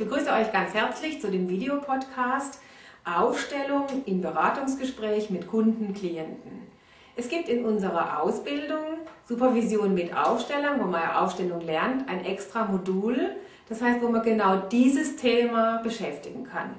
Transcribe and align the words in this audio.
begrüße 0.00 0.32
euch 0.32 0.50
ganz 0.50 0.72
herzlich 0.72 1.20
zu 1.20 1.30
dem 1.30 1.50
Videopodcast 1.50 2.58
Aufstellung 3.04 3.84
im 4.06 4.22
Beratungsgespräch 4.22 5.28
mit 5.28 5.46
Kunden, 5.46 5.92
Klienten. 5.92 6.66
Es 7.16 7.28
gibt 7.28 7.50
in 7.50 7.66
unserer 7.66 8.22
Ausbildung 8.22 9.00
Supervision 9.28 9.92
mit 9.92 10.16
Aufstellern, 10.16 10.80
wo 10.80 10.84
man 10.86 11.10
Aufstellung 11.10 11.60
lernt, 11.60 12.08
ein 12.08 12.24
extra 12.24 12.64
Modul, 12.64 13.36
das 13.68 13.82
heißt, 13.82 14.00
wo 14.00 14.08
man 14.08 14.22
genau 14.22 14.56
dieses 14.70 15.16
Thema 15.16 15.82
beschäftigen 15.82 16.44
kann. 16.44 16.70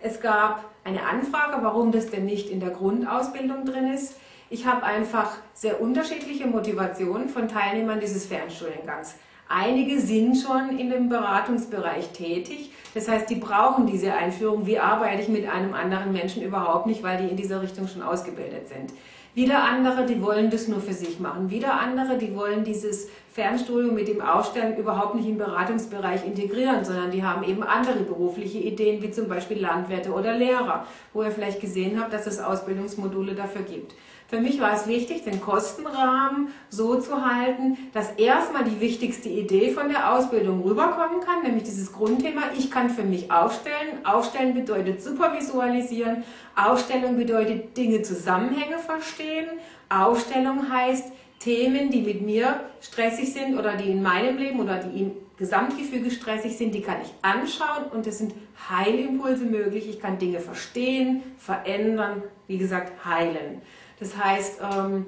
Es 0.00 0.22
gab 0.22 0.64
eine 0.84 1.02
Anfrage, 1.02 1.62
warum 1.62 1.92
das 1.92 2.08
denn 2.08 2.24
nicht 2.24 2.48
in 2.48 2.60
der 2.60 2.70
Grundausbildung 2.70 3.66
drin 3.66 3.92
ist. 3.92 4.16
Ich 4.48 4.64
habe 4.64 4.84
einfach 4.84 5.36
sehr 5.52 5.82
unterschiedliche 5.82 6.46
Motivationen 6.46 7.28
von 7.28 7.46
Teilnehmern 7.46 8.00
dieses 8.00 8.24
Fernstudiengangs. 8.24 9.16
Einige 9.48 10.00
sind 10.00 10.36
schon 10.36 10.78
in 10.78 10.90
dem 10.90 11.08
Beratungsbereich 11.08 12.08
tätig. 12.12 12.70
Das 12.94 13.08
heißt, 13.08 13.28
die 13.28 13.36
brauchen 13.36 13.86
diese 13.86 14.14
Einführung, 14.14 14.66
wie 14.66 14.78
arbeite 14.78 15.22
ich 15.22 15.28
mit 15.28 15.48
einem 15.48 15.74
anderen 15.74 16.12
Menschen 16.12 16.42
überhaupt 16.42 16.86
nicht, 16.86 17.02
weil 17.02 17.18
die 17.18 17.28
in 17.28 17.36
dieser 17.36 17.60
Richtung 17.60 17.86
schon 17.86 18.02
ausgebildet 18.02 18.68
sind. 18.68 18.92
Wieder 19.34 19.64
andere, 19.64 20.06
die 20.06 20.22
wollen 20.22 20.48
das 20.48 20.68
nur 20.68 20.80
für 20.80 20.92
sich 20.92 21.18
machen. 21.18 21.50
Wieder 21.50 21.80
andere, 21.80 22.16
die 22.18 22.36
wollen 22.36 22.62
dieses 22.62 23.08
Fernstudium 23.32 23.92
mit 23.92 24.06
dem 24.06 24.20
Aufstellen 24.20 24.76
überhaupt 24.76 25.16
nicht 25.16 25.28
im 25.28 25.38
Beratungsbereich 25.38 26.24
integrieren, 26.24 26.84
sondern 26.84 27.10
die 27.10 27.24
haben 27.24 27.42
eben 27.42 27.64
andere 27.64 27.98
berufliche 28.04 28.58
Ideen, 28.58 29.02
wie 29.02 29.10
zum 29.10 29.26
Beispiel 29.26 29.60
Landwirte 29.60 30.12
oder 30.12 30.34
Lehrer, 30.36 30.86
wo 31.12 31.24
ihr 31.24 31.32
vielleicht 31.32 31.60
gesehen 31.60 32.00
habt, 32.00 32.12
dass 32.12 32.28
es 32.28 32.38
Ausbildungsmodule 32.38 33.34
dafür 33.34 33.62
gibt. 33.62 33.94
Für 34.26 34.40
mich 34.40 34.60
war 34.60 34.74
es 34.74 34.86
wichtig, 34.86 35.24
den 35.24 35.40
Kostenrahmen 35.40 36.48
so 36.70 36.98
zu 36.98 37.24
halten, 37.24 37.76
dass 37.92 38.12
erstmal 38.12 38.64
die 38.64 38.80
wichtigste 38.80 39.28
Idee 39.28 39.70
von 39.70 39.88
der 39.88 40.12
Ausbildung 40.12 40.62
rüberkommen 40.62 41.20
kann, 41.20 41.42
nämlich 41.42 41.64
dieses 41.64 41.92
Grundthema, 41.92 42.42
ich 42.56 42.70
kann 42.70 42.88
für 42.88 43.02
mich 43.02 43.30
aufstellen. 43.30 44.04
Aufstellen 44.04 44.54
bedeutet 44.54 45.02
supervisualisieren. 45.02 46.24
Aufstellung 46.56 47.16
bedeutet 47.16 47.76
Dinge, 47.76 48.02
Zusammenhänge 48.02 48.78
verstehen. 48.78 49.46
Aufstellung 49.90 50.72
heißt, 50.72 51.12
Themen, 51.38 51.90
die 51.90 52.00
mit 52.00 52.22
mir 52.22 52.60
stressig 52.80 53.34
sind 53.34 53.58
oder 53.58 53.74
die 53.76 53.90
in 53.90 54.02
meinem 54.02 54.38
Leben 54.38 54.60
oder 54.60 54.78
die 54.78 55.02
im 55.02 55.12
Gesamtgefüge 55.36 56.10
stressig 56.10 56.56
sind, 56.56 56.74
die 56.74 56.80
kann 56.80 56.96
ich 57.02 57.12
anschauen 57.20 57.84
und 57.92 58.06
es 58.06 58.18
sind 58.18 58.32
Heilimpulse 58.70 59.44
möglich. 59.44 59.88
Ich 59.88 60.00
kann 60.00 60.18
Dinge 60.18 60.40
verstehen, 60.40 61.22
verändern, 61.36 62.22
wie 62.46 62.56
gesagt, 62.56 63.04
heilen. 63.04 63.60
Das 64.00 64.16
heißt, 64.16 64.60
ähm, 64.60 65.06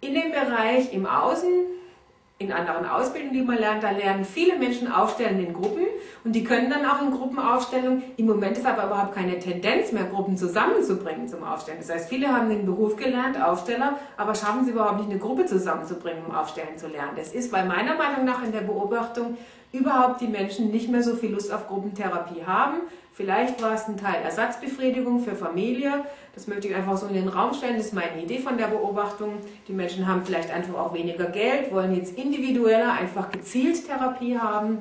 in 0.00 0.14
dem 0.14 0.32
Bereich 0.32 0.92
im 0.92 1.06
Außen, 1.06 1.48
in 2.38 2.52
anderen 2.52 2.86
Ausbildungen, 2.86 3.32
die 3.32 3.42
man 3.42 3.58
lernt, 3.58 3.82
da 3.82 3.90
lernen 3.90 4.24
viele 4.24 4.58
Menschen 4.58 4.90
aufstellen 4.90 5.38
in 5.38 5.52
Gruppen 5.52 5.86
und 6.24 6.32
die 6.32 6.42
können 6.42 6.68
dann 6.70 6.84
auch 6.84 7.00
in 7.00 7.12
Gruppenaufstellung. 7.12 8.02
Im 8.16 8.26
Moment 8.26 8.58
ist 8.58 8.66
aber 8.66 8.86
überhaupt 8.86 9.14
keine 9.14 9.38
Tendenz 9.38 9.92
mehr, 9.92 10.04
Gruppen 10.04 10.36
zusammenzubringen 10.36 11.28
zum 11.28 11.44
Aufstellen. 11.44 11.78
Das 11.80 11.90
heißt, 11.90 12.08
viele 12.08 12.28
haben 12.28 12.48
den 12.48 12.66
Beruf 12.66 12.96
gelernt, 12.96 13.40
Aufsteller, 13.40 13.98
aber 14.16 14.34
schaffen 14.34 14.64
sie 14.64 14.72
überhaupt 14.72 14.98
nicht, 14.98 15.10
eine 15.10 15.20
Gruppe 15.20 15.46
zusammenzubringen, 15.46 16.24
um 16.26 16.34
Aufstellen 16.34 16.76
zu 16.76 16.88
lernen. 16.88 17.12
Das 17.16 17.32
ist 17.32 17.52
bei 17.52 17.64
meiner 17.64 17.94
Meinung 17.94 18.24
nach 18.24 18.42
in 18.42 18.50
der 18.50 18.62
Beobachtung 18.62 19.36
überhaupt 19.72 20.20
die 20.20 20.26
Menschen 20.26 20.70
nicht 20.70 20.88
mehr 20.88 21.02
so 21.02 21.16
viel 21.16 21.30
Lust 21.30 21.52
auf 21.52 21.66
Gruppentherapie 21.66 22.44
haben. 22.46 22.82
Vielleicht 23.14 23.62
war 23.62 23.74
es 23.74 23.86
ein 23.88 23.96
Teil 23.96 24.22
Ersatzbefriedigung 24.22 25.20
für 25.20 25.34
Familie. 25.34 26.04
Das 26.34 26.46
möchte 26.46 26.68
ich 26.68 26.74
einfach 26.74 26.96
so 26.96 27.06
in 27.06 27.14
den 27.14 27.28
Raum 27.28 27.52
stellen. 27.52 27.76
Das 27.76 27.86
ist 27.86 27.94
meine 27.94 28.22
Idee 28.22 28.38
von 28.38 28.56
der 28.56 28.68
Beobachtung. 28.68 29.38
Die 29.68 29.72
Menschen 29.72 30.06
haben 30.06 30.24
vielleicht 30.24 30.50
einfach 30.50 30.74
auch 30.74 30.94
weniger 30.94 31.26
Geld, 31.26 31.72
wollen 31.72 31.94
jetzt 31.94 32.16
individueller, 32.16 32.92
einfach 32.92 33.30
gezielt 33.30 33.86
Therapie 33.86 34.38
haben. 34.38 34.78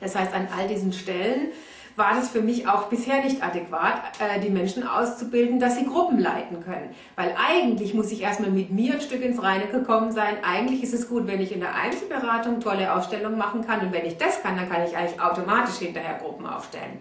Das 0.00 0.16
heißt, 0.16 0.34
an 0.34 0.48
all 0.56 0.66
diesen 0.66 0.92
Stellen 0.92 1.48
war 1.96 2.14
das 2.14 2.30
für 2.30 2.40
mich 2.40 2.68
auch 2.68 2.84
bisher 2.84 3.22
nicht 3.22 3.42
adäquat, 3.42 4.02
äh, 4.18 4.40
die 4.40 4.50
Menschen 4.50 4.86
auszubilden, 4.86 5.60
dass 5.60 5.76
sie 5.76 5.86
Gruppen 5.86 6.18
leiten 6.18 6.62
können. 6.62 6.94
Weil 7.16 7.34
eigentlich 7.36 7.94
muss 7.94 8.10
ich 8.12 8.22
erstmal 8.22 8.50
mit 8.50 8.70
mir 8.70 8.94
ein 8.94 9.00
Stück 9.00 9.22
ins 9.22 9.42
Reine 9.42 9.66
gekommen 9.66 10.12
sein. 10.12 10.36
Eigentlich 10.42 10.82
ist 10.82 10.94
es 10.94 11.08
gut, 11.08 11.26
wenn 11.26 11.40
ich 11.40 11.52
in 11.52 11.60
der 11.60 11.74
Einzelberatung 11.74 12.60
tolle 12.60 12.94
Aufstellungen 12.94 13.38
machen 13.38 13.66
kann. 13.66 13.80
Und 13.80 13.92
wenn 13.92 14.06
ich 14.06 14.16
das 14.16 14.42
kann, 14.42 14.56
dann 14.56 14.68
kann 14.68 14.84
ich 14.86 14.96
eigentlich 14.96 15.20
automatisch 15.20 15.76
hinterher 15.76 16.18
Gruppen 16.18 16.46
aufstellen. 16.46 17.00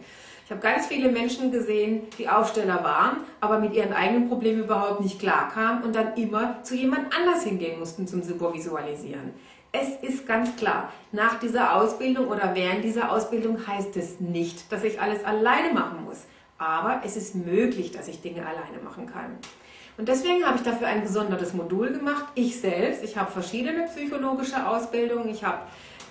Ich 0.49 0.51
habe 0.51 0.63
ganz 0.63 0.87
viele 0.87 1.11
Menschen 1.11 1.51
gesehen, 1.51 2.07
die 2.17 2.27
Aufsteller 2.27 2.83
waren, 2.83 3.17
aber 3.39 3.59
mit 3.59 3.75
ihren 3.75 3.93
eigenen 3.93 4.29
Problemen 4.29 4.63
überhaupt 4.63 4.99
nicht 4.99 5.19
klarkamen 5.19 5.83
und 5.83 5.95
dann 5.95 6.15
immer 6.15 6.63
zu 6.63 6.73
jemand 6.73 7.15
anders 7.15 7.43
hingehen 7.43 7.77
mussten 7.77 8.07
zum 8.07 8.23
Supervisualisieren. 8.23 9.31
Es 9.71 9.89
ist 10.01 10.25
ganz 10.25 10.55
klar, 10.55 10.91
nach 11.11 11.39
dieser 11.39 11.75
Ausbildung 11.75 12.29
oder 12.29 12.55
während 12.55 12.83
dieser 12.83 13.11
Ausbildung 13.11 13.67
heißt 13.67 13.95
es 13.95 14.19
nicht, 14.19 14.71
dass 14.71 14.83
ich 14.83 14.99
alles 14.99 15.23
alleine 15.23 15.71
machen 15.71 16.03
muss. 16.03 16.23
Aber 16.57 17.03
es 17.05 17.15
ist 17.15 17.35
möglich, 17.35 17.91
dass 17.91 18.07
ich 18.07 18.19
Dinge 18.23 18.41
alleine 18.41 18.83
machen 18.83 19.05
kann. 19.05 19.37
Und 19.99 20.07
deswegen 20.07 20.43
habe 20.45 20.57
ich 20.57 20.63
dafür 20.63 20.87
ein 20.87 21.03
gesondertes 21.03 21.53
Modul 21.53 21.91
gemacht. 21.91 22.25
Ich 22.33 22.59
selbst, 22.59 23.03
ich 23.03 23.17
habe 23.17 23.31
verschiedene 23.31 23.83
psychologische 23.83 24.67
Ausbildungen. 24.67 25.29
Ich 25.29 25.43
habe 25.43 25.59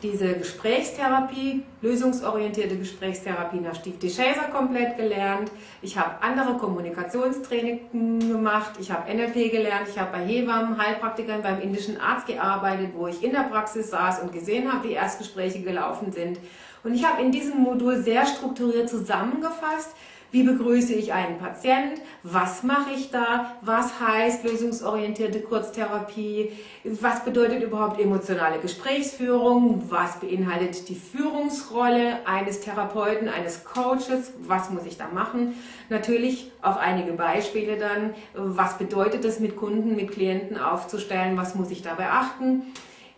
diese 0.03 0.35
Gesprächstherapie, 0.35 1.65
lösungsorientierte 1.83 2.77
Gesprächstherapie 2.77 3.61
nach 3.61 3.75
Steve 3.75 3.97
DeShazer 3.97 4.49
komplett 4.53 4.97
gelernt. 4.97 5.51
Ich 5.83 5.99
habe 5.99 6.23
andere 6.23 6.57
Kommunikationstraining 6.59 8.21
gemacht. 8.21 8.73
Ich 8.81 8.91
habe 8.91 9.13
NLP 9.13 9.51
gelernt. 9.51 9.89
Ich 9.91 9.99
habe 9.99 10.13
bei 10.13 10.25
Hebammen, 10.25 10.79
Heilpraktikern 10.79 11.43
beim 11.43 11.61
indischen 11.61 12.01
Arzt 12.01 12.27
gearbeitet, 12.27 12.91
wo 12.95 13.09
ich 13.09 13.23
in 13.23 13.33
der 13.33 13.49
Praxis 13.51 13.91
saß 13.91 14.21
und 14.23 14.33
gesehen 14.33 14.73
habe, 14.73 14.89
wie 14.89 14.93
Erstgespräche 14.93 15.63
gelaufen 15.63 16.13
sind. 16.13 16.39
Und 16.85 16.95
ich 16.95 17.05
habe 17.05 17.23
in 17.23 17.33
diesem 17.33 17.59
Modul 17.59 18.03
sehr 18.03 18.25
strukturiert 18.25 18.89
zusammengefasst, 18.89 19.95
wie 20.31 20.43
begrüße 20.43 20.93
ich 20.93 21.12
einen 21.12 21.39
Patient? 21.39 22.03
Was 22.22 22.62
mache 22.62 22.91
ich 22.94 23.11
da? 23.11 23.56
Was 23.62 23.99
heißt 23.99 24.44
lösungsorientierte 24.44 25.41
Kurztherapie? 25.41 26.53
Was 26.84 27.25
bedeutet 27.25 27.62
überhaupt 27.62 27.99
emotionale 27.99 28.59
Gesprächsführung? 28.59 29.84
Was 29.88 30.21
beinhaltet 30.21 30.88
die 30.88 30.94
Führungsrolle 30.94 32.27
eines 32.27 32.61
Therapeuten, 32.61 33.28
eines 33.28 33.65
Coaches? 33.65 34.33
Was 34.41 34.69
muss 34.71 34.84
ich 34.84 34.99
da 34.99 35.09
machen? 35.09 35.55
Natürlich 35.88 36.53
auch 36.61 36.77
einige 36.77 37.12
Beispiele 37.12 37.78
dann. 37.78 38.15
Was 38.34 38.77
bedeutet 38.77 39.25
es, 39.25 39.41
mit 39.41 39.56
Kunden, 39.56 39.97
mit 39.97 40.11
Klienten 40.11 40.59
aufzustellen? 40.59 41.38
Was 41.38 41.55
muss 41.55 41.71
ich 41.71 41.81
da 41.81 41.94
beachten? 41.94 42.65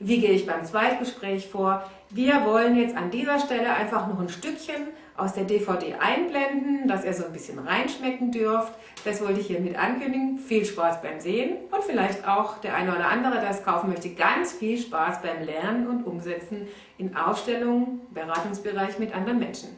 Wie 0.03 0.19
gehe 0.19 0.31
ich 0.31 0.47
beim 0.47 0.65
Zweitgespräch 0.65 1.47
vor? 1.49 1.89
Wir 2.09 2.47
wollen 2.47 2.75
jetzt 2.75 2.97
an 2.97 3.11
dieser 3.11 3.39
Stelle 3.39 3.75
einfach 3.75 4.09
noch 4.09 4.19
ein 4.19 4.31
Stückchen 4.31 4.89
aus 5.15 5.35
der 5.35 5.45
DVD 5.45 5.95
einblenden, 6.01 6.89
dass 6.89 7.05
ihr 7.05 7.13
so 7.13 7.27
ein 7.27 7.35
bisschen 7.35 7.59
reinschmecken 7.59 8.33
dürft. 8.33 8.73
Das 9.05 9.21
wollte 9.21 9.41
ich 9.41 9.49
hiermit 9.49 9.77
ankündigen. 9.77 10.39
Viel 10.39 10.65
Spaß 10.65 11.03
beim 11.03 11.21
Sehen 11.21 11.59
und 11.71 11.85
vielleicht 11.85 12.27
auch 12.27 12.59
der 12.63 12.77
eine 12.77 12.97
oder 12.97 13.09
andere, 13.09 13.41
der 13.41 13.51
es 13.51 13.63
kaufen 13.63 13.91
möchte, 13.91 14.09
ganz 14.15 14.53
viel 14.53 14.79
Spaß 14.79 15.21
beim 15.21 15.45
Lernen 15.45 15.87
und 15.87 16.05
Umsetzen 16.05 16.67
in 16.97 17.15
Ausstellungen, 17.15 18.01
Beratungsbereich 18.15 18.99
mit 18.99 19.15
anderen 19.15 19.39
Menschen. 19.39 19.69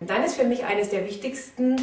Und 0.00 0.10
dann 0.10 0.24
ist 0.24 0.34
für 0.34 0.44
mich 0.44 0.64
eines 0.64 0.90
der 0.90 1.06
wichtigsten 1.06 1.76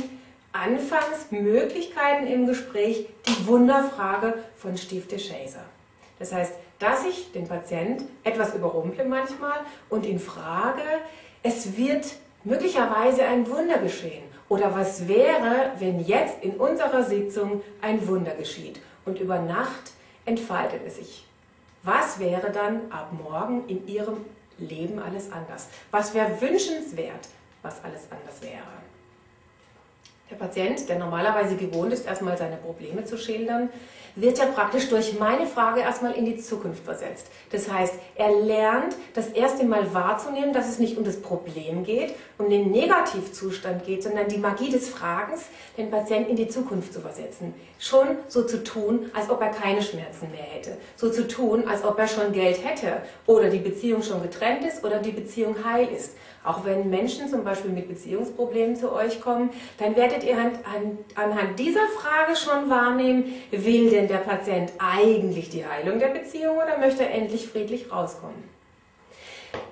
Anfangsmöglichkeiten 0.52 2.28
im 2.28 2.46
Gespräch 2.46 3.08
die 3.26 3.48
Wunderfrage 3.48 4.44
von 4.58 4.78
Steve 4.78 5.06
DeShazer. 5.08 5.64
Das 6.20 6.34
heißt, 6.34 6.54
dass 6.80 7.06
ich 7.06 7.32
den 7.32 7.48
Patient 7.48 8.04
etwas 8.24 8.56
überrumple 8.56 9.06
manchmal 9.06 9.60
und 9.90 10.06
ihn 10.06 10.20
frage, 10.20 10.84
es 11.42 11.78
wird 11.78 12.06
möglicherweise 12.44 13.26
ein 13.26 13.50
Wunder 13.50 13.78
geschehen. 13.78 14.24
Oder 14.50 14.76
was 14.76 15.08
wäre, 15.08 15.72
wenn 15.80 16.00
jetzt 16.02 16.44
in 16.44 16.58
unserer 16.58 17.04
Sitzung 17.04 17.62
ein 17.82 18.08
Wunder 18.08 18.36
geschieht 18.36 18.82
und 19.06 19.20
über 19.20 19.40
Nacht 19.40 19.92
entfaltet 20.26 20.82
es 20.86 20.98
sich? 20.98 21.26
Was 21.84 22.20
wäre 22.20 22.52
dann 22.52 22.92
ab 22.92 23.12
morgen 23.12 23.68
in 23.68 23.88
Ihrem 23.88 24.26
Leben 24.58 25.00
alles 25.00 25.32
anders? 25.32 25.70
Was 25.92 26.14
wäre 26.14 26.40
wünschenswert, 26.40 27.28
was 27.62 27.84
alles 27.84 28.08
anders 28.12 28.42
wäre? 28.42 28.93
Der 30.30 30.36
Patient, 30.38 30.88
der 30.88 30.98
normalerweise 30.98 31.56
gewohnt 31.56 31.92
ist, 31.94 32.08
erstmal 32.08 32.38
seine 32.38 32.56
Probleme 32.56 33.04
zu 33.04 33.18
schildern, 33.18 33.70
wird 34.16 34.38
ja 34.38 34.46
praktisch 34.46 34.90
durch 34.90 35.18
meine 35.20 35.48
Frage 35.48 35.82
erstmal 35.82 36.14
in 36.14 36.26
die 36.26 36.38
Zukunft 36.38 36.84
versetzt. 36.86 37.28
Das 37.52 37.72
heißt, 37.72 37.96
er 38.16 38.32
lernt 38.32 38.96
das 39.16 39.30
erste 39.30 39.66
Mal 39.66 39.94
wahrzunehmen, 39.94 40.54
dass 40.54 40.70
es 40.70 40.80
nicht 40.80 40.98
um 40.98 41.04
das 41.04 41.20
Problem 41.20 41.84
geht, 41.84 42.14
um 42.38 42.50
den 42.50 42.72
Negativzustand 42.72 43.86
geht, 43.86 44.04
sondern 44.04 44.28
die 44.28 44.38
Magie 44.38 44.70
des 44.70 44.90
Fragens, 44.90 45.46
den 45.78 45.90
Patienten 45.90 46.32
in 46.32 46.36
die 46.36 46.48
Zukunft 46.48 46.94
zu 46.94 47.02
versetzen. 47.02 47.56
Schon 47.80 48.08
so 48.28 48.44
zu 48.44 48.64
tun, 48.64 49.10
als 49.14 49.30
ob 49.30 49.42
er 49.42 49.50
keine 49.50 49.82
Schmerzen 49.82 50.30
mehr 50.32 50.44
hätte. 50.44 50.78
So 50.96 51.10
zu 51.10 51.28
tun, 51.28 51.68
als 51.68 51.84
ob 51.84 51.98
er 51.98 52.08
schon 52.08 52.34
Geld 52.34 52.64
hätte 52.64 53.02
oder 53.26 53.50
die 53.50 53.60
Beziehung 53.60 54.04
schon 54.04 54.22
getrennt 54.22 54.64
ist 54.64 54.84
oder 54.84 55.00
die 55.00 55.12
Beziehung 55.12 55.56
heil 55.66 55.88
ist. 55.88 56.16
Auch 56.44 56.66
wenn 56.66 56.90
Menschen 56.90 57.30
zum 57.30 57.44
Beispiel 57.44 57.72
mit 57.72 57.88
Beziehungsproblemen 57.88 58.76
zu 58.76 58.92
euch 58.92 59.22
kommen, 59.22 59.50
dann 59.78 59.96
werdet 59.96 60.13
ihr 60.22 60.38
anhand 60.38 61.58
dieser 61.58 61.88
Frage 61.88 62.36
schon 62.36 62.70
wahrnehmen, 62.70 63.34
will 63.50 63.90
denn 63.90 64.08
der 64.08 64.18
Patient 64.18 64.72
eigentlich 64.78 65.50
die 65.50 65.66
Heilung 65.66 65.98
der 65.98 66.10
Beziehung 66.10 66.58
oder 66.58 66.78
möchte 66.78 67.04
er 67.04 67.16
endlich 67.16 67.48
friedlich 67.48 67.92
rauskommen? 67.92 68.54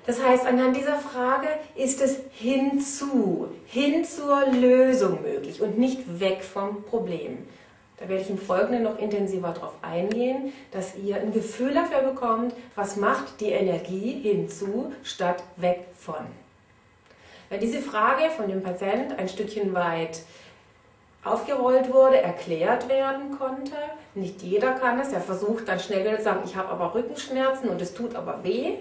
Das 0.06 0.20
heißt, 0.22 0.46
anhand 0.46 0.76
dieser 0.76 0.98
Frage 0.98 1.48
ist 1.76 2.00
es 2.00 2.18
hinzu, 2.32 3.48
hin 3.66 4.04
zur 4.04 4.46
Lösung 4.46 5.22
möglich 5.22 5.62
und 5.62 5.78
nicht 5.78 6.18
weg 6.20 6.42
vom 6.42 6.82
Problem. 6.82 7.46
Da 7.98 8.08
werde 8.08 8.22
ich 8.22 8.30
im 8.30 8.38
Folgenden 8.38 8.82
noch 8.82 8.98
intensiver 8.98 9.52
darauf 9.52 9.74
eingehen, 9.80 10.52
dass 10.72 10.96
ihr 10.96 11.16
ein 11.16 11.32
Gefühl 11.32 11.72
dafür 11.72 12.00
bekommt, 12.00 12.52
was 12.74 12.96
macht 12.96 13.40
die 13.40 13.50
Energie 13.50 14.20
hinzu 14.22 14.92
statt 15.04 15.44
weg 15.56 15.84
von. 15.94 16.41
Wenn 17.52 17.60
diese 17.60 17.82
Frage 17.82 18.30
von 18.34 18.48
dem 18.48 18.62
Patient 18.62 19.18
ein 19.18 19.28
Stückchen 19.28 19.74
weit 19.74 20.20
aufgerollt 21.22 21.92
wurde, 21.92 22.18
erklärt 22.18 22.88
werden 22.88 23.38
konnte, 23.38 23.76
nicht 24.14 24.40
jeder 24.40 24.72
kann 24.72 24.98
es, 24.98 25.12
er 25.12 25.20
versucht 25.20 25.68
dann 25.68 25.78
schnell 25.78 26.02
wieder 26.02 26.16
zu 26.16 26.24
sagen, 26.24 26.40
ich 26.46 26.56
habe 26.56 26.70
aber 26.70 26.94
Rückenschmerzen 26.94 27.68
und 27.68 27.82
es 27.82 27.92
tut 27.92 28.14
aber 28.14 28.42
weh, 28.42 28.76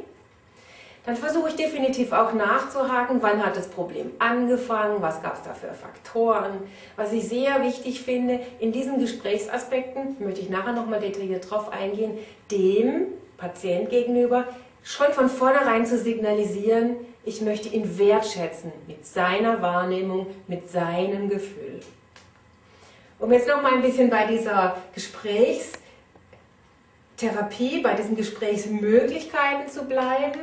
dann 1.05 1.17
versuche 1.17 1.49
ich 1.49 1.55
definitiv 1.57 2.13
auch 2.13 2.31
nachzuhaken, 2.31 3.17
wann 3.19 3.45
hat 3.45 3.57
das 3.57 3.67
Problem 3.67 4.09
angefangen, 4.19 5.01
was 5.01 5.21
gab 5.21 5.33
es 5.33 5.41
da 5.41 5.53
für 5.53 5.73
Faktoren. 5.73 6.61
Was 6.95 7.11
ich 7.11 7.27
sehr 7.27 7.61
wichtig 7.63 8.01
finde, 8.01 8.39
in 8.61 8.71
diesen 8.71 8.99
Gesprächsaspekten, 8.99 10.15
möchte 10.19 10.39
ich 10.39 10.49
nachher 10.49 10.71
nochmal 10.71 11.01
detailliert 11.01 11.51
drauf 11.51 11.73
eingehen, 11.73 12.17
dem 12.49 13.07
Patient 13.35 13.89
gegenüber 13.89 14.45
schon 14.81 15.11
von 15.11 15.29
vornherein 15.29 15.85
zu 15.85 15.97
signalisieren, 15.97 16.95
ich 17.23 17.41
möchte 17.41 17.69
ihn 17.69 17.97
wertschätzen 17.97 18.71
mit 18.87 19.05
seiner 19.05 19.61
Wahrnehmung, 19.61 20.27
mit 20.47 20.69
seinem 20.69 21.29
Gefühl. 21.29 21.79
Um 23.19 23.31
jetzt 23.31 23.47
noch 23.47 23.61
mal 23.61 23.73
ein 23.73 23.83
bisschen 23.83 24.09
bei 24.09 24.25
dieser 24.25 24.75
Gesprächstherapie, 24.95 27.83
bei 27.83 27.93
diesen 27.93 28.15
Gesprächsmöglichkeiten 28.15 29.69
zu 29.69 29.83
bleiben, 29.83 30.41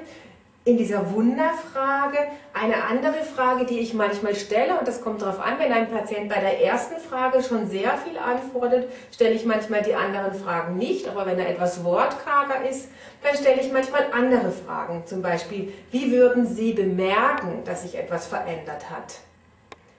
in 0.69 0.77
dieser 0.77 1.15
Wunderfrage 1.15 2.19
eine 2.53 2.85
andere 2.85 3.25
Frage, 3.25 3.65
die 3.65 3.79
ich 3.79 3.95
manchmal 3.95 4.35
stelle, 4.35 4.79
und 4.79 4.87
das 4.87 5.01
kommt 5.01 5.23
darauf 5.23 5.41
an, 5.41 5.55
wenn 5.59 5.73
ein 5.73 5.91
Patient 5.91 6.29
bei 6.29 6.41
der 6.41 6.63
ersten 6.63 7.01
Frage 7.01 7.43
schon 7.43 7.71
sehr 7.71 7.97
viel 7.97 8.19
antwortet, 8.19 8.93
stelle 9.11 9.33
ich 9.33 9.47
manchmal 9.47 9.81
die 9.81 9.95
anderen 9.95 10.35
Fragen 10.35 10.77
nicht, 10.77 11.09
aber 11.09 11.25
wenn 11.25 11.39
er 11.39 11.49
etwas 11.49 11.83
wortkarger 11.85 12.69
ist, 12.69 12.91
dann 13.23 13.35
stelle 13.35 13.63
ich 13.63 13.73
manchmal 13.73 14.09
andere 14.13 14.51
Fragen, 14.51 15.05
zum 15.07 15.23
Beispiel, 15.23 15.73
wie 15.91 16.13
würden 16.13 16.47
Sie 16.47 16.75
bemerken, 16.75 17.63
dass 17.65 17.83
sich 17.83 17.97
etwas 17.97 18.27
verändert 18.27 18.91
hat? 18.91 19.21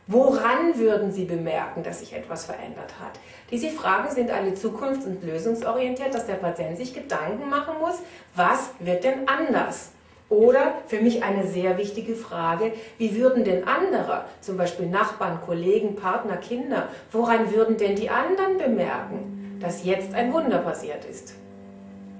Woran 0.06 0.78
würden 0.78 1.12
Sie 1.12 1.26
bemerken, 1.26 1.82
dass 1.82 2.02
sich 2.02 2.14
etwas 2.14 2.46
verändert 2.46 2.94
hat? 3.00 3.20
Diese 3.50 3.70
Fragen 3.70 4.14
sind 4.14 4.30
alle 4.30 4.52
zukunfts- 4.52 5.08
und 5.08 5.24
lösungsorientiert, 5.24 6.14
dass 6.14 6.28
der 6.28 6.36
Patient 6.36 6.78
sich 6.78 6.94
Gedanken 6.94 7.50
machen 7.50 7.74
muss, 7.80 7.96
was 8.36 8.70
wird 8.80 9.04
denn 9.04 9.28
anders? 9.28 9.94
Oder 10.30 10.76
für 10.86 11.02
mich 11.02 11.24
eine 11.24 11.48
sehr 11.48 11.78
wichtige 11.80 12.16
Frage, 12.16 12.72
wie 13.00 13.16
würden 13.16 13.44
denn 13.44 13.68
andere, 13.68 14.26
zum 14.42 14.58
Beispiel 14.58 14.86
Nachbarn, 14.86 15.40
Kollegen, 15.44 15.96
Partner, 15.96 16.38
Kinder, 16.38 16.90
woran 17.12 17.52
würden 17.52 17.78
denn 17.78 17.96
die 17.96 18.10
anderen 18.10 18.60
bemerken, 18.60 19.58
dass 19.60 19.84
jetzt 19.84 20.14
ein 20.14 20.32
Wunder 20.32 20.60
passiert 20.60 21.04
ist? 21.06 21.34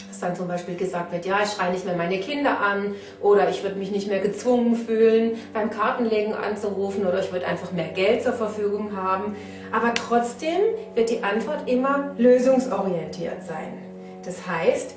Dass 0.08 0.20
dann 0.22 0.36
zum 0.36 0.48
Beispiel 0.48 0.76
gesagt 0.76 1.12
wird, 1.12 1.28
ja, 1.28 1.38
ich 1.44 1.52
schreie 1.52 1.72
nicht 1.72 1.86
mehr 1.86 1.96
meine 1.96 2.20
Kinder 2.20 2.60
an 2.60 2.96
oder 3.22 3.48
ich 3.48 3.62
würde 3.62 3.78
mich 3.78 3.92
nicht 3.92 4.08
mehr 4.08 4.20
gezwungen 4.20 4.76
fühlen, 4.76 5.38
beim 5.54 5.70
Kartenlegen 5.70 6.34
anzurufen 6.34 7.06
oder 7.06 7.20
ich 7.20 7.32
würde 7.32 7.46
einfach 7.46 7.72
mehr 7.72 7.90
Geld 7.90 8.24
zur 8.24 8.34
Verfügung 8.34 8.98
haben. 8.98 9.36
Aber 9.72 9.94
trotzdem 9.94 10.60
wird 10.96 11.12
die 11.12 11.22
Antwort 11.22 11.70
immer 11.70 12.16
lösungsorientiert 12.18 13.44
sein. 13.48 13.78
Das 14.26 14.48
heißt, 14.48 14.96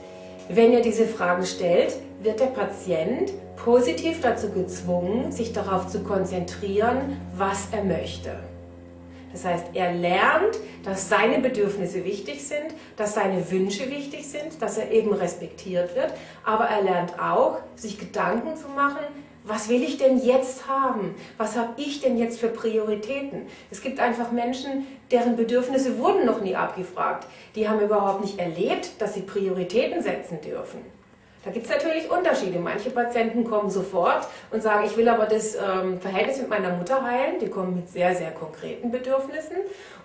wenn 0.48 0.72
ihr 0.72 0.80
diese 0.80 1.06
Fragen 1.06 1.44
stellt, 1.44 1.94
wird 2.22 2.40
der 2.40 2.46
Patient 2.46 3.32
positiv 3.56 4.20
dazu 4.20 4.50
gezwungen, 4.50 5.32
sich 5.32 5.52
darauf 5.52 5.88
zu 5.88 6.02
konzentrieren, 6.02 7.20
was 7.36 7.68
er 7.72 7.84
möchte. 7.84 8.36
Das 9.32 9.44
heißt, 9.44 9.66
er 9.72 9.92
lernt, 9.92 10.58
dass 10.84 11.08
seine 11.08 11.38
Bedürfnisse 11.38 12.04
wichtig 12.04 12.46
sind, 12.46 12.74
dass 12.96 13.14
seine 13.14 13.50
Wünsche 13.50 13.90
wichtig 13.90 14.26
sind, 14.26 14.60
dass 14.60 14.76
er 14.76 14.90
eben 14.90 15.12
respektiert 15.12 15.96
wird, 15.96 16.12
aber 16.44 16.64
er 16.64 16.82
lernt 16.82 17.18
auch, 17.18 17.58
sich 17.74 17.98
Gedanken 17.98 18.56
zu 18.56 18.68
machen, 18.68 19.06
was 19.44 19.68
will 19.68 19.82
ich 19.82 19.96
denn 19.96 20.18
jetzt 20.18 20.68
haben? 20.68 21.16
Was 21.36 21.56
habe 21.56 21.72
ich 21.76 22.00
denn 22.00 22.16
jetzt 22.16 22.38
für 22.38 22.48
Prioritäten? 22.48 23.46
Es 23.72 23.82
gibt 23.82 23.98
einfach 23.98 24.30
Menschen, 24.30 24.86
deren 25.10 25.34
Bedürfnisse 25.34 25.98
wurden 25.98 26.26
noch 26.26 26.40
nie 26.42 26.54
abgefragt. 26.54 27.26
Die 27.56 27.68
haben 27.68 27.80
überhaupt 27.80 28.20
nicht 28.20 28.38
erlebt, 28.38 28.92
dass 29.00 29.14
sie 29.14 29.22
Prioritäten 29.22 30.00
setzen 30.00 30.40
dürfen. 30.42 31.01
Da 31.44 31.50
gibt 31.50 31.66
es 31.66 31.72
natürlich 31.72 32.08
Unterschiede. 32.08 32.60
Manche 32.60 32.90
Patienten 32.90 33.42
kommen 33.44 33.68
sofort 33.68 34.28
und 34.52 34.62
sagen, 34.62 34.84
ich 34.86 34.96
will 34.96 35.08
aber 35.08 35.26
das 35.26 35.56
ähm, 35.56 36.00
Verhältnis 36.00 36.38
mit 36.38 36.48
meiner 36.48 36.70
Mutter 36.70 37.02
heilen. 37.02 37.40
Die 37.40 37.48
kommen 37.48 37.74
mit 37.74 37.88
sehr, 37.88 38.14
sehr 38.14 38.30
konkreten 38.30 38.92
Bedürfnissen. 38.92 39.56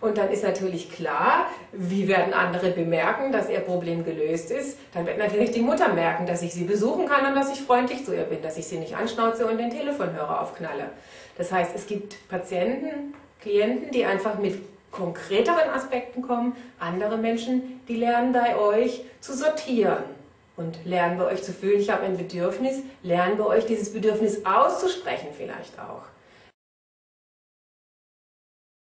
Und 0.01 0.17
dann 0.17 0.31
ist 0.31 0.43
natürlich 0.43 0.91
klar, 0.91 1.45
wie 1.71 2.07
werden 2.07 2.33
andere 2.33 2.71
bemerken, 2.71 3.31
dass 3.31 3.49
ihr 3.49 3.59
Problem 3.59 4.03
gelöst 4.03 4.49
ist. 4.49 4.79
Dann 4.95 5.05
wird 5.05 5.19
natürlich 5.19 5.51
die 5.51 5.61
Mutter 5.61 5.93
merken, 5.93 6.25
dass 6.25 6.41
ich 6.41 6.53
sie 6.53 6.63
besuchen 6.63 7.07
kann 7.07 7.27
und 7.27 7.35
dass 7.35 7.53
ich 7.53 7.61
freundlich 7.61 8.03
zu 8.03 8.15
ihr 8.15 8.23
bin, 8.23 8.41
dass 8.41 8.57
ich 8.57 8.65
sie 8.65 8.79
nicht 8.79 8.95
anschnauze 8.95 9.45
und 9.45 9.59
den 9.59 9.69
Telefonhörer 9.69 10.41
aufknalle. 10.41 10.89
Das 11.37 11.51
heißt, 11.51 11.71
es 11.75 11.85
gibt 11.85 12.27
Patienten, 12.29 13.13
Klienten, 13.41 13.91
die 13.91 14.05
einfach 14.05 14.39
mit 14.39 14.57
konkreteren 14.89 15.69
Aspekten 15.71 16.23
kommen. 16.23 16.55
Andere 16.79 17.17
Menschen, 17.17 17.81
die 17.87 17.97
lernen 17.97 18.33
bei 18.33 18.57
euch 18.57 19.03
zu 19.19 19.35
sortieren 19.35 20.16
und 20.57 20.83
lernen 20.85 21.17
wir 21.19 21.27
euch 21.27 21.43
zu 21.43 21.53
fühlen, 21.53 21.79
ich 21.79 21.89
habe 21.89 22.03
ein 22.03 22.17
Bedürfnis, 22.17 22.81
lernen 23.03 23.37
wir 23.37 23.45
euch 23.45 23.65
dieses 23.65 23.93
Bedürfnis 23.93 24.45
auszusprechen 24.45 25.29
vielleicht 25.37 25.79
auch. 25.79 26.03